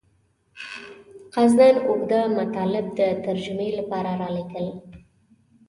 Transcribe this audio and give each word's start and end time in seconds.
قصداً 1.33 1.69
اوږده 1.87 2.21
مطالب 2.37 2.85
د 2.99 2.99
ترجمې 3.25 3.69
لپاره 3.79 4.11
رالېږل. 4.21 4.67